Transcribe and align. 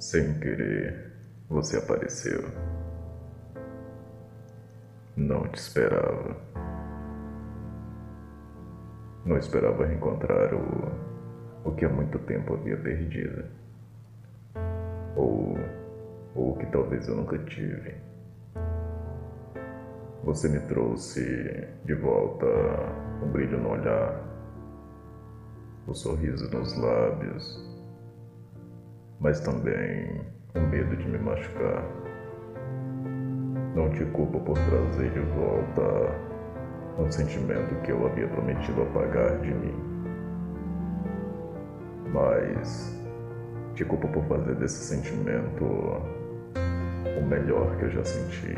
Sem 0.00 0.32
querer, 0.40 1.12
você 1.46 1.76
apareceu. 1.76 2.42
Não 5.14 5.46
te 5.48 5.58
esperava. 5.58 6.38
Não 9.26 9.36
esperava 9.36 9.84
reencontrar 9.84 10.54
o, 10.54 11.68
o 11.68 11.74
que 11.74 11.84
há 11.84 11.90
muito 11.90 12.18
tempo 12.20 12.54
havia 12.54 12.78
perdido. 12.78 13.44
Ou, 15.16 15.58
ou 16.34 16.52
o 16.52 16.56
que 16.56 16.64
talvez 16.72 17.06
eu 17.06 17.16
nunca 17.16 17.36
tive. 17.40 17.94
Você 20.24 20.48
me 20.48 20.60
trouxe 20.60 21.68
de 21.84 21.94
volta 21.94 22.46
o 23.22 23.26
brilho 23.26 23.60
no 23.60 23.72
olhar, 23.72 24.18
o 25.86 25.92
sorriso 25.92 26.50
nos 26.50 26.74
lábios 26.78 27.79
mas 29.20 29.38
também 29.40 30.22
o 30.54 30.60
medo 30.60 30.96
de 30.96 31.06
me 31.06 31.18
machucar. 31.18 31.84
Não 33.74 33.90
te 33.90 34.04
culpo 34.06 34.40
por 34.40 34.58
trazer 34.58 35.10
de 35.10 35.20
volta 35.20 36.30
um 36.98 37.10
sentimento 37.10 37.74
que 37.82 37.92
eu 37.92 38.06
havia 38.06 38.26
prometido 38.28 38.82
apagar 38.82 39.38
de 39.40 39.54
mim. 39.54 39.74
Mas 42.12 42.98
te 43.74 43.84
culpo 43.84 44.08
por 44.08 44.24
fazer 44.24 44.54
desse 44.56 44.82
sentimento 44.82 45.64
o 45.64 47.22
melhor 47.28 47.76
que 47.76 47.84
eu 47.84 47.90
já 47.90 48.04
senti. 48.04 48.56